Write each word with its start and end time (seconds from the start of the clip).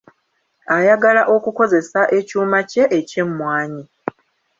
Ayagala 0.75 1.21
okukozesa 1.35 2.01
ekyuma 2.17 2.59
kye 2.69 2.83
eky'emmwanyi. 2.99 3.83